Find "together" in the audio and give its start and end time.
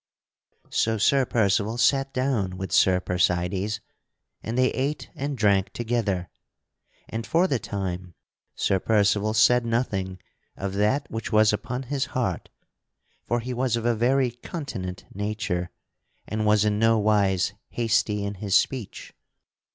5.73-6.27